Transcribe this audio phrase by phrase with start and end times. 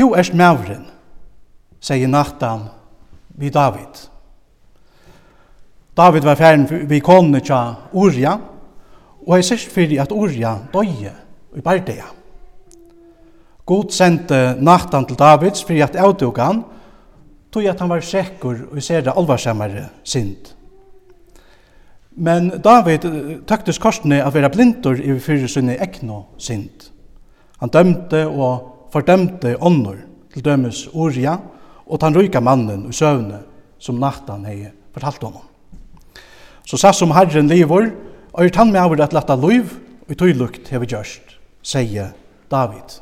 [0.00, 0.86] Tu erst mauren,
[1.84, 2.62] sier Nathan
[3.36, 3.98] vi David.
[5.96, 7.58] David var færen vi konene tja
[7.92, 8.38] Urja,
[9.26, 11.12] og jeg sørst fyrir at Urja døye
[11.52, 12.08] i Bardea.
[13.68, 16.64] God sendte Nathan til Davids fyrir at avduga han,
[17.52, 20.54] tog at han var sikker og sere alvarsamare synd.
[22.16, 23.04] Men David
[23.44, 26.88] tøktes korsene av vera blindur i fyrir sinne ekno synd.
[27.60, 31.38] Han dømte og fordømte ånder, til dømes orja,
[31.86, 33.40] og den ryka mannen i søvne,
[33.78, 35.46] som Nathan hei fortalt honom.
[36.66, 37.88] Så sa som Herren livor,
[38.32, 39.72] og er tann med over at letta liv,
[40.08, 42.12] og tog lukt hei vi gjørst, sier
[42.50, 43.00] David.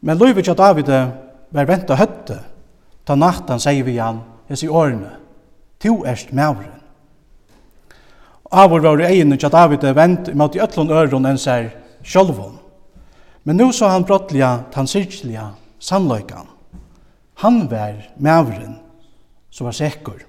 [0.00, 0.92] Men livet av David
[1.52, 2.42] var venta høtte,
[3.06, 5.16] ta Nathan sier vi han, hei i årene,
[5.80, 6.70] to erst med over.
[8.52, 11.70] Avor var egin av David vent imot i øtlån øron enn sær
[12.04, 12.61] sjølvån.
[13.44, 16.46] Men nu så han brottliga, tansirkliga sannløykan.
[17.34, 18.78] Han var mævren
[19.50, 20.22] som var sikker.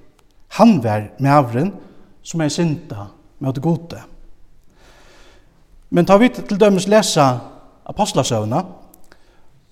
[0.57, 1.73] Han var mævren
[2.21, 3.07] som er synda
[3.39, 4.01] med det gode.
[5.89, 7.37] Men tar vi til dømes lesa
[7.85, 8.63] apostlasøvna,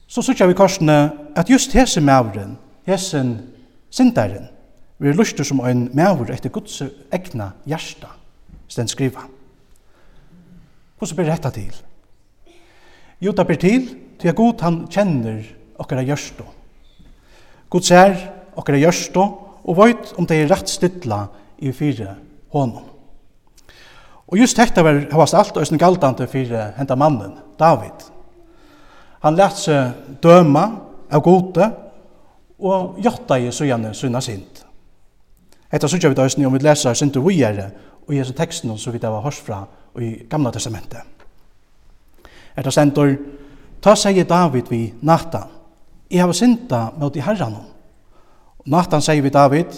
[0.08, 3.39] så sykja vi korsene at just hese mævren, hese
[3.89, 4.50] syndaren,
[5.00, 8.08] vi er lustur som ein mævur etter Guds egna hjärsta,
[8.67, 9.23] sten skriva.
[10.98, 11.81] Hvordan blir dette til?
[13.22, 15.44] Jo, det blir til, til at Gud han kjenner
[15.81, 16.45] okkara gjørstå.
[17.69, 18.16] Gud ser
[18.58, 19.25] okkara gjørstå
[19.61, 21.27] og veit om det er rett stytla
[21.61, 22.16] i fire
[22.53, 22.88] hånden.
[24.31, 28.08] Og just hekta var havast alt og galdande fyrir henda mannen, David.
[29.22, 30.64] Han lät seg døma
[31.11, 31.67] av gode
[32.61, 34.64] og gjotta i søgjane sunna sint.
[35.72, 37.69] Hetta søgja vi døysni om vi leser sindu vujere
[38.08, 39.61] og i hese teksten som vi da var hors fra
[39.99, 41.20] i Gamla Testamentet.
[42.56, 43.16] Er det stendur,
[43.82, 45.50] ta sier David vi Nathan,
[46.12, 47.56] jeg har synda mot i herran.
[48.60, 49.72] Og Nathan sier vi David,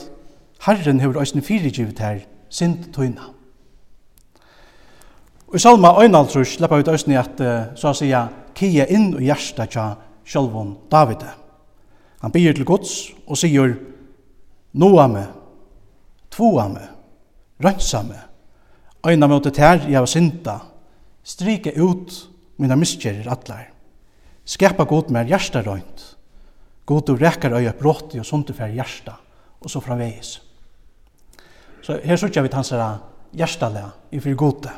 [0.65, 3.29] herren hever òsne fyrirgivet her, synd tøyna.
[5.47, 7.43] Og i salma øynaltrus slipper vi òsne at,
[7.77, 8.25] så å sija,
[8.57, 9.85] kia inn og hjersta tja
[10.25, 11.29] sjálvon Davide.
[12.21, 13.75] Han byr til Guds og sier,
[14.73, 15.23] Noa me,
[16.33, 16.85] tvoa me,
[17.61, 18.17] rønsa me,
[19.05, 20.55] øyna mot det her jeg har synda,
[21.23, 23.69] strike ut mina misgjerir allar.
[24.45, 26.15] Skapa god mer hjärsta rönt.
[26.85, 29.15] God du räcker öja brått och sånt du fär hjärsta
[29.59, 30.39] och så framvegis.
[31.81, 32.99] Så her sørger vi hans herra
[33.31, 34.71] hjärstalega i fyrir gode.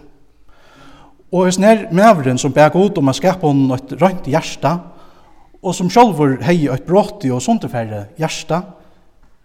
[1.31, 4.79] Og hans nær mævren som bæg ut om a skapa hon et rönt hjärsta
[5.61, 8.61] og som sjálfur hei et brått og sånt du fær hjärsta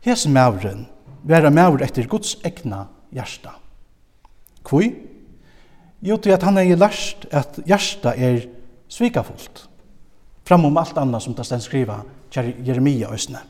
[0.04, 0.86] hans mævren
[1.22, 3.56] vera mævren etter Guds egna hjärsta.
[4.64, 5.09] Kvoi?
[6.03, 8.44] Jo, til at han er lært at hjertet er
[8.88, 9.66] svikafullt.
[10.49, 12.00] Fram om alt annet som det stedet skriva
[12.34, 13.43] Jeremia øsne.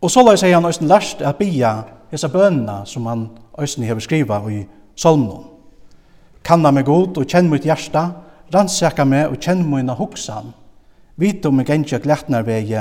[0.00, 1.74] Og så la jeg han øsne lært at bia
[2.10, 3.28] hessa bønna som han
[3.60, 4.64] øsne hever skriva i
[4.96, 5.44] salmnon.
[6.44, 8.02] Kanna meg god og kjenn mitt hjerte,
[8.54, 10.52] rannsaka meg og kjenn mina hoksan,
[11.16, 12.78] vite om meg enkja glætnar vegi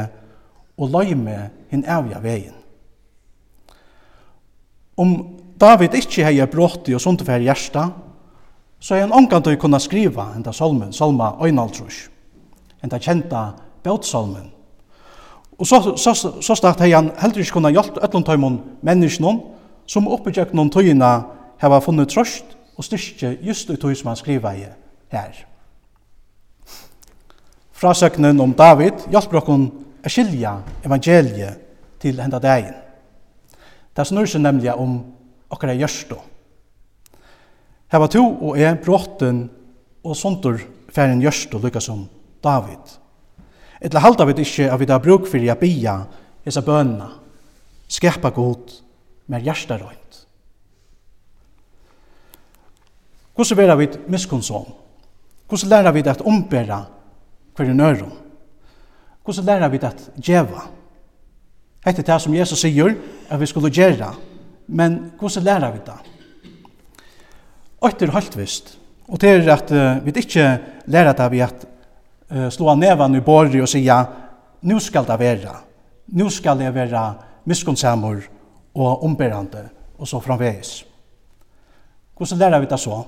[0.77, 2.53] og løy meg hinn avja vegin.
[4.95, 5.15] Om
[5.59, 7.89] David ikkje hei brått i og sundfær hjärsta,
[8.85, 12.03] så er han omgant å kunne skriva enda salmen, salma øynaldrus,
[12.85, 13.47] enda kjenta
[13.81, 14.51] bøtsalmen.
[15.57, 19.39] Og så, så, så, så snart hei han heller ikke kunnet hjelpt øtlom tøymon menneskene
[19.89, 21.15] som oppegjøk noen tøyina
[21.63, 24.67] hava funnet trøst og styrke just i tøy som han skriva i
[25.15, 25.41] her.
[27.73, 29.65] Frasøknen om David hjelper okkon
[30.05, 31.65] å skilja evangeliet
[32.03, 32.77] til henda dagen.
[33.95, 34.99] Det snur seg nemlig om
[35.49, 36.21] okkara gjørstå.
[37.93, 39.45] Hava to og er bråten
[40.05, 40.59] og sundur
[40.93, 42.05] færen gjørst og lykka som
[42.43, 42.97] David.
[43.81, 45.99] Etla halda vi ikkje av vi da bruk fyrir a bia
[46.45, 47.09] hesa bønna,
[47.87, 48.71] skepa god,
[49.27, 50.25] med hjärsta røynt.
[53.35, 54.65] Hvordan vera vi miskunnsom?
[55.47, 56.85] Hvordan lærer vi at ombera
[57.55, 58.13] hver nøyrum?
[59.25, 60.67] Hvordan lærer vi at djeva?
[61.85, 62.95] Hette det som Jesus sier
[63.29, 64.13] at vi skulle gjera,
[64.67, 66.14] men hvordan lærer vi det?
[67.85, 68.75] Eitt er helt vist.
[69.07, 70.45] Og det er at uh, vi ikke
[70.89, 71.65] lærer det vi at
[72.31, 74.07] uh, slå nevan i borri og sier
[74.65, 75.53] nu skal det være.
[76.17, 77.03] Nu skal det være
[77.45, 78.23] miskunnsamur
[78.75, 79.67] og omberande
[79.97, 80.85] og så framveis.
[82.17, 83.03] Hvordan lærer vi det så?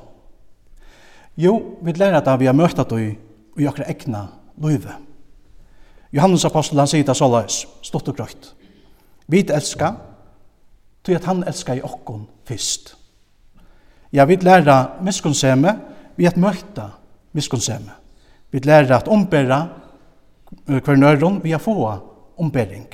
[1.38, 3.10] Jo, vi lærer det vi har møtt det i,
[3.62, 4.28] i okra egna
[4.62, 4.94] løyve.
[6.12, 8.54] Johannes apostel han sier det såleis, stått og grøyt.
[9.28, 9.98] Vi elskar,
[11.04, 12.97] tog at han elskar i okkon fyrst.
[14.14, 15.76] Ja, vi lærer miskunnseme
[16.18, 16.90] vi at møtta
[17.34, 17.92] miskunnseme.
[18.52, 19.68] Vi lærer at ombæra
[20.66, 21.76] hver nøyron vi har få
[22.38, 22.88] ombæring.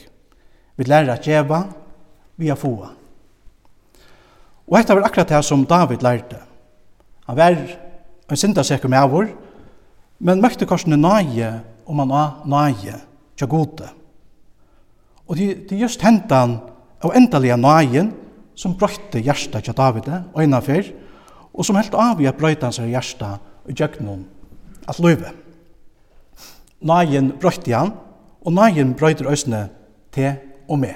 [0.77, 1.63] Vi lærer at djeva
[2.37, 2.73] vi har få.
[4.67, 6.39] Og dette var akkurat det som David lærte.
[7.27, 7.57] Han var
[8.29, 9.27] en syndasekker med avur,
[10.19, 11.51] men møkte korsene nøye
[11.85, 12.95] om han var nøye
[13.37, 13.89] til gode.
[15.27, 16.57] Og det er just hentan
[17.03, 18.11] av endelige nøyen
[18.55, 20.83] som brøtte hjertet til David og innanfor,
[21.53, 24.25] og som helt av i at brøyta hans hjärsta og gjøgnon
[24.89, 25.31] at løyve.
[26.83, 27.93] Nægen brøyte han,
[28.43, 29.69] og nægen brøyter øsne
[30.11, 30.33] til
[30.67, 30.95] og med.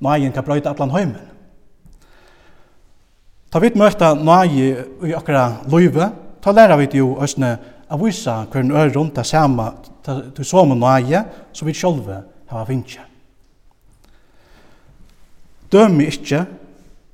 [0.00, 1.26] Nægen kan brøyte atlan høymen.
[3.50, 4.66] Ta vi møtta nægi
[5.08, 6.10] i akkurat løyve,
[6.42, 7.58] ta læra vi jo øsne
[7.90, 9.72] a visa hvern rundt ta sama
[10.04, 13.00] til som nægi som vi sjolve hava finnje.
[15.72, 16.44] Døm ikkje,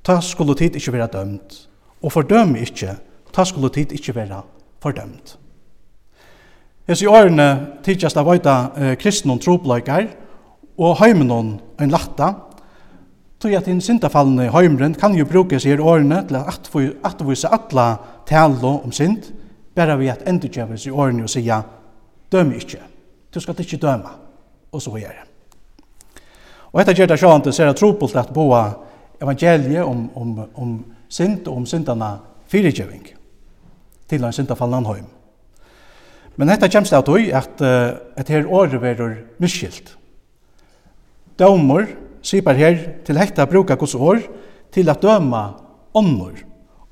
[0.03, 1.67] ta skulle tid ikkje vera dømt,
[2.01, 2.95] og fordøm ikkje,
[3.33, 4.41] ta skulle tid ikkje vera
[4.83, 5.37] fordømt.
[6.87, 7.47] Hesi årene
[7.83, 10.05] tidsjast av vøyta eh, kristnon tropløykar
[10.79, 12.33] og heimenon ein latta,
[13.39, 16.69] tog at den syndafallende heimren kan jo brukes i årene til at
[17.05, 17.87] atvise atla
[18.25, 19.33] talo om synd,
[19.75, 21.65] bare vi at endurkjøves i årene og sier,
[22.31, 22.79] døm ikkje,
[23.33, 24.15] du skal ikkje døma,
[24.71, 25.27] og så gjør det.
[26.71, 28.63] Og etter gjør det sjående ser jeg tropult at boa
[29.21, 30.73] evangeliet om, om, om
[31.09, 32.17] synd og om syndana
[32.51, 33.05] fyrirgjøving
[34.07, 35.07] til en syndafallan heim.
[36.37, 39.95] Men dette kjemst av tog at, et her året verur miskilt.
[41.37, 41.89] Dømmer,
[42.21, 44.21] sier her, til hekta bruka gos år,
[44.73, 45.47] til at døma
[45.97, 46.43] ånder,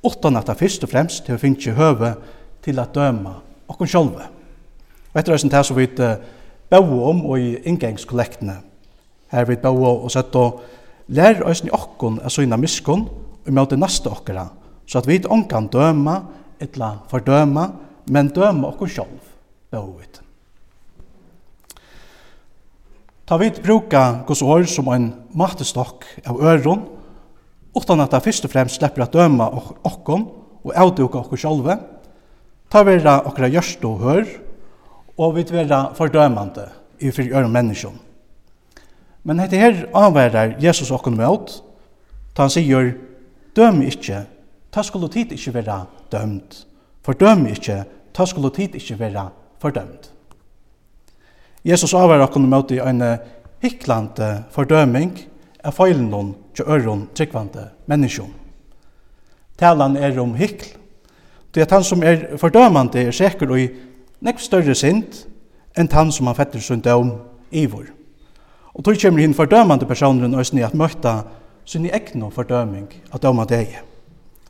[0.06, 2.16] utan at det først og fremst til å finne høve
[2.66, 3.38] til at døma
[3.70, 4.30] okkur sjálve.
[5.14, 6.02] Og etter høysen til så vidt
[6.70, 8.52] bøy om og i inngangskollekten.
[9.32, 10.62] Her vi bau og sett og
[11.08, 13.06] lær eisen okkon a søgna miskon
[13.46, 14.48] og møte nasta okkara,
[14.86, 16.22] så at vi ikke kan døma,
[16.62, 17.70] etla fordøma,
[18.10, 19.34] men døma okkur sjálf,
[19.72, 20.22] bøvit.
[23.26, 26.84] Ta vi bruka gos år som en matestokk av øron,
[27.76, 29.50] utan at det først og fremst slipper at døma
[29.84, 30.28] okkon
[30.64, 31.78] og avduka okkur sjálve,
[32.70, 34.26] ta vera okkara gjørst og hør,
[35.18, 36.68] og vi vera fordømande
[37.00, 38.05] i fyrir øron menneskjon.
[39.26, 41.58] Men hette her anværar Jesus okkun møt,
[42.38, 42.92] ta han sier,
[43.58, 44.22] døm ikkje,
[44.70, 45.80] ta skulle tid ikkje vera
[46.14, 46.60] dømd,
[47.02, 47.80] for døm ikkje,
[48.14, 49.32] ta skulle tid ikkje vera
[49.64, 50.12] fordømd.
[51.66, 53.02] Jesus avværar okkun møt i en
[53.66, 55.18] hiklande fordøming
[55.66, 58.34] av feilen hon til øron tryggvande menneskjon.
[59.58, 60.76] Talan er om hikl,
[61.56, 63.70] det er han som er fordømande er sikker og i
[64.22, 65.24] nekv større sint
[65.80, 67.16] enn han som han fetter sin døm
[67.52, 67.88] ivor.
[68.76, 71.22] Og tog kommer hinn fordømande personen òsne at møtta
[71.66, 73.72] sin egnu fordøming av døma deg.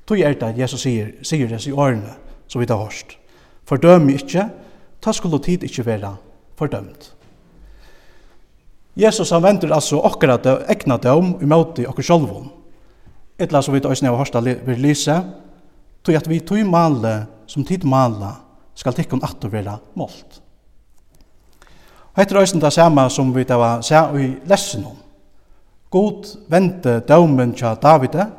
[0.05, 2.15] Tog er det at Jesus sier, sier det i årene
[2.47, 3.17] som vi har hørt.
[3.65, 4.47] Fordøm ikkje,
[5.01, 6.15] ta skulle tid ikkje vera
[6.57, 7.11] fordømt.
[8.95, 10.39] Jesus han venter altså okkara
[10.71, 12.49] egna døm i møte okkur sjolvun.
[13.37, 15.15] Etla som vi òsne har hørt ved lyse,
[16.03, 18.31] tog at vi tog male som tid male
[18.75, 20.44] skal tikkun atto vera målt.
[22.15, 24.85] Hetta er eisini ta sama sum vit hava var í i lessen.
[25.91, 28.29] God vente dømen tja Davide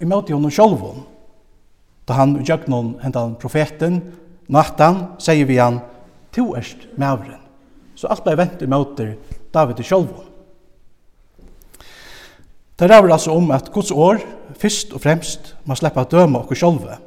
[0.00, 1.04] i møte honom sjolvun.
[2.08, 4.00] Da han gjøgnon hentan profeten,
[4.48, 5.82] Nathan, sier vi han,
[6.32, 7.36] to erst mavren.
[7.94, 9.10] Så alt blei vente i møte
[9.52, 10.24] Davide sjolvun.
[12.78, 14.22] Det altså om at Guds år
[14.56, 16.98] fyrst og fremst må sleppa døma okkur oss sjolve.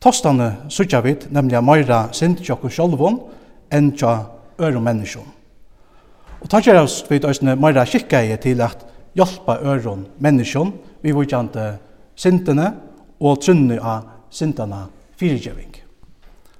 [0.00, 3.18] Tostane sutja vid, nemlig a meira sint tja okkur sjolvun
[3.70, 5.26] enn tja øren menneskjon.
[6.40, 8.86] Og takk er oss vi døysene meira kikkeie til at
[9.16, 11.66] hjelpa øren menneskjon vi vujkjante
[12.16, 12.70] sintene
[13.20, 14.86] og trunne av sintene
[15.20, 15.74] fyrirgjøving.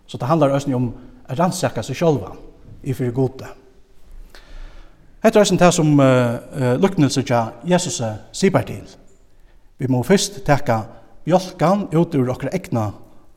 [0.06, 2.34] Så det handlar oss om å rannsaka seg sjálva
[2.82, 3.48] i fyrir gode.
[5.20, 8.00] Hetta er òsne det som uh, luknelse til Jesus
[8.32, 8.86] sier til.
[9.78, 10.82] Vi må først teka
[11.24, 12.90] bjolkan ut ur okra egna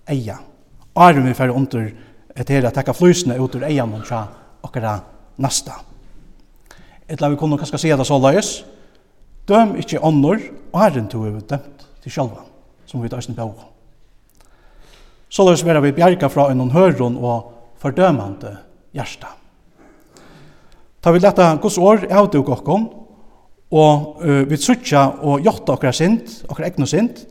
[0.07, 0.39] eia.
[0.95, 1.91] Arum vi fyrir under
[2.35, 4.07] et her at teka flysene ut ur eian og
[4.63, 4.97] okkara
[5.37, 5.81] nasta.
[7.07, 8.51] Etla vi kunne kanskje se det så løys,
[9.47, 10.41] døm ikkje ånder,
[10.71, 12.45] og herren to er dømt til sjálva,
[12.87, 13.51] som vi døysen på.
[15.29, 18.57] Så løys vera vi bjerga fra en høron og fordømande
[18.93, 19.33] hjärsta.
[21.03, 22.87] Ta vi leta Guds år av duk okkon,
[23.73, 27.25] og uh, vi trutja og hjarta okkara sint, okkara egnu sint,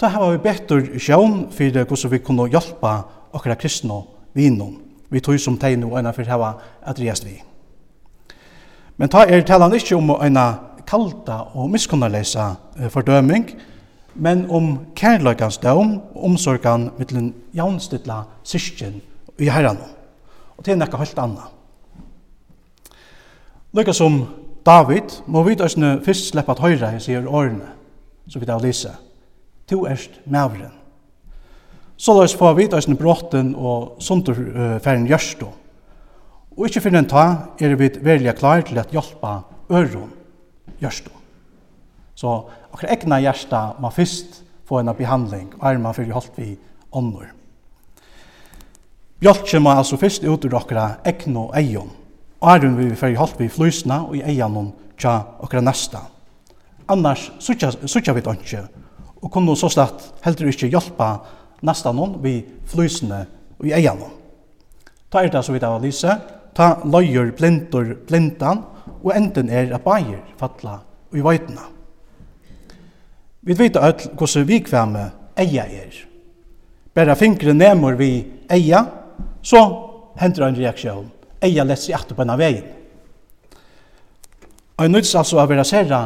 [0.00, 2.96] ta hava vi betur sjån fyrir hvordan vi kunne hjelpa
[3.36, 4.00] okkara kristna
[4.36, 7.36] vinnum vi tog som tegn og ena for hava at reist vi.
[8.96, 10.46] Men ta er talan ikkje om ena
[10.86, 12.54] kalda og miskunnarleisa
[12.92, 13.50] fordøming,
[14.14, 19.02] men om kærløykans døm og omsorgan mittlen jaunstidla syskjen
[19.38, 19.78] i herran.
[20.56, 21.50] Og det er nekka helt anna.
[23.76, 24.22] Lykka som
[24.66, 27.68] David, må vi døysne fyrst sleppa at høyra i sier årene,
[28.26, 28.94] så vi da lise.
[29.68, 30.72] Tu erst mavren
[31.96, 35.48] Så la oss få vite oss bråten og sunderfæren gjørs då.
[36.56, 37.24] Og ikke finne en ta
[37.60, 40.12] er vi velja klar til at hjelpa øron
[40.80, 41.10] gjørs då.
[42.14, 46.56] Så akkurat egna hjärsta må først få en behandling og er man fyrir holdt vi
[46.92, 47.32] ånder.
[49.20, 51.90] Bjolkje må altså først ut ur okra egna og eion.
[52.40, 56.00] Og er vi fyrir holdt vi flysna og i eion tja okra nesta.
[56.88, 58.68] Annars sutja vi det ikke
[59.22, 61.08] og kunne så slett heller ikke hjelpa
[61.60, 63.26] nästan hon vi flysne
[63.64, 64.12] i eianum.
[65.10, 66.18] Ta er det så vidt av Alise,
[66.56, 68.64] ta løyer blintor blindan,
[69.02, 70.80] og enden er at bæger fatla
[71.14, 71.68] i veitna.
[73.46, 75.94] Vi vet at hvordan vi kvame eia er.
[76.94, 78.82] Bare fingre nemmer vi eia,
[79.42, 79.60] så
[80.18, 81.10] hender en reaksjon.
[81.44, 82.64] Eia lett seg etter på en av veien.
[84.76, 86.00] Og jeg nøddes altså å være særa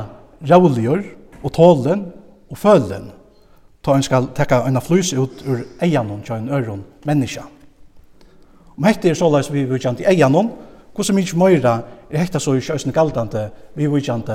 [0.46, 2.04] råligere og tålen
[2.50, 3.08] og følen
[3.82, 7.44] ta en skal tekka en flus ut ur eianon tja en øron menneska.
[8.76, 10.50] Om hekta er såleis vi vujant i eianon,
[10.94, 14.28] hvordan mykje møyra er hekta så i sjøsne galdante vi vujant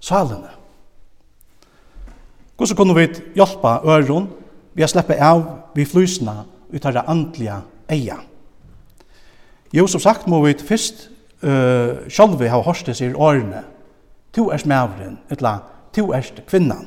[0.00, 0.50] salene.
[2.56, 4.28] Hvordan kunne vi hjelpa øron
[4.74, 5.42] vi har sleppa av
[5.74, 7.56] vi flysna ut av andlige
[7.90, 8.16] eia.
[9.72, 11.08] Jo, som sagt må vi fyrst
[11.44, 13.64] uh, sjálvi ha horstis sier årene.
[14.32, 15.58] Tu erst mævren, etla,
[15.94, 16.86] tu erst kvinnan.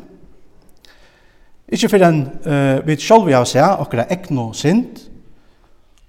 [1.73, 5.07] Ikke for en uh, vi selv vi har sett akkurat ekno sint,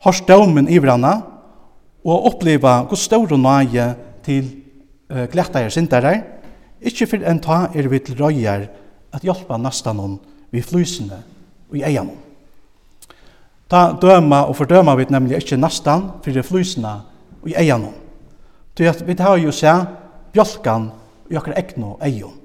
[0.04, 1.14] har ståmen i hverandre,
[2.04, 3.86] og oppleva hvor stor og nøye
[4.26, 4.50] til
[5.08, 6.18] uh, glettere sintere,
[6.84, 8.66] ikke for en ta er vi til røyer
[9.14, 10.18] at hjelpa nesten noen
[10.52, 11.22] vi flysene
[11.70, 12.18] og i eierne.
[13.70, 16.92] Ta døma og fordøma vi nemlig ikke nesten for det flysene
[17.40, 17.94] og i eierne.
[18.76, 19.86] Til at vi tar jo seg
[20.34, 20.90] bjølkan
[21.30, 22.36] i akkurat egnu eion.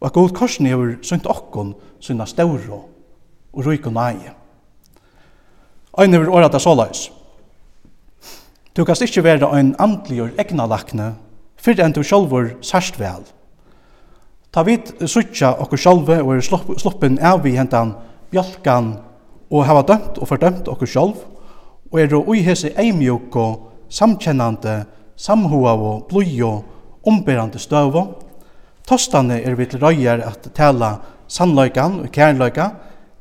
[0.00, 2.82] Og at god korsen er sunt okkon sinna stauro
[3.52, 4.32] og ryk og næje.
[6.00, 7.10] Ein vil året det såleis.
[8.76, 11.14] Du kan ikke være ein andligur egna lakne,
[11.56, 13.22] fyrir enn du sjálfur særst vel.
[14.52, 16.40] Ta vit suttja okkur sjálve og er
[16.80, 17.94] sloppen av vi hentan
[18.32, 18.96] bjalkan
[19.50, 21.22] og hava dømt og fordømt okkur sjálv
[21.92, 26.64] og er oi hesi eimjuk og samkjennande, samhua og blui og
[27.04, 28.06] omberande støvo.
[28.88, 30.94] Tostane er vi til røyer at tala
[31.32, 32.68] sannløykan og kærløyka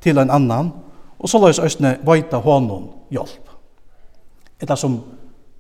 [0.04, 0.72] til en annan,
[1.20, 3.50] og så løys òsne veita hånden hjelp.
[4.62, 5.00] Etta som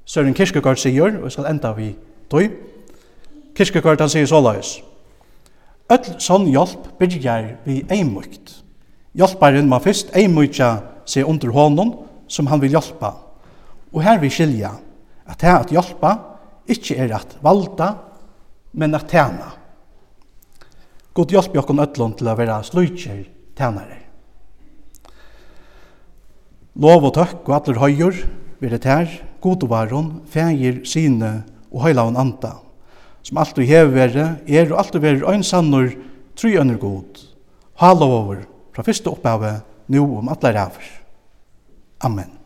[0.05, 1.93] Søren Kirkegaard sier, og jeg skal enda vi
[2.31, 2.49] tøy,
[3.55, 4.79] Kirkegaard han sier så løys,
[5.91, 8.61] Öll sånn hjelp byrjar vi eimukt.
[9.17, 10.69] Hjelparen må fyrst eimutja
[11.03, 11.91] seg under hånden
[12.31, 13.09] som han vil hjelpa.
[13.91, 14.71] Og her vil skilja
[15.27, 16.13] at det at hjelpa
[16.71, 17.89] ikkje er at valda,
[18.71, 19.49] men at tjena.
[21.13, 23.25] God hjelp jokken ødlån til å være slutjer
[23.59, 23.97] tænare.
[26.79, 28.21] Lov og tøkk og atler høyur,
[28.61, 29.09] vil det her,
[29.43, 32.53] god og varon, fægir, sine og høylaun anta,
[33.27, 35.91] som alt du hever være, er og alt du være øyn sannur,
[36.39, 37.25] try øyner god,
[37.81, 40.93] halov over, fra fyrste opphavet, nu om atler avr.
[42.07, 42.40] Amen.